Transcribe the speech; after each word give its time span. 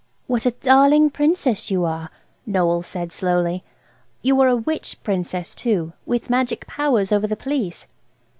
"What 0.25 0.47
a 0.47 0.51
darling 0.65 1.11
Princess 1.11 1.69
you 1.69 1.85
are!" 1.85 2.09
Noël 2.49 2.83
said 2.83 3.11
slowly. 3.13 3.63
"You 4.23 4.41
are 4.41 4.47
a 4.47 4.55
witch 4.55 4.97
Princess, 5.03 5.53
too, 5.53 5.93
with 6.07 6.27
magic 6.27 6.65
powers 6.65 7.11
over 7.11 7.27
the 7.27 7.35
Police." 7.35 7.85